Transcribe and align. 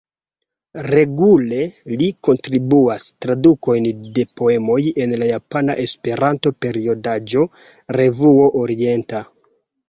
Regule 0.91 1.57
li 1.99 2.07
kontribuas 2.27 3.05
tradukojn 3.25 3.89
de 4.15 4.25
poemoj 4.41 4.79
en 5.05 5.13
la 5.25 5.29
japana 5.33 5.77
Esperanto-periodaĵo 5.85 7.45
Revuo 8.01 8.51
Orienta. 8.65 9.23